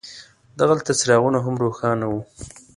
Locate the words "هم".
1.45-1.55